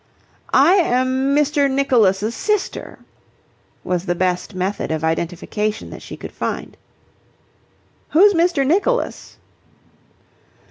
[0.55, 1.69] "I am Mr.
[1.69, 2.97] Nicholas' sister,"
[3.83, 6.75] was the best method of identification that she could find.
[8.09, 8.65] "Who's Mr.
[8.65, 9.37] Nicholas?"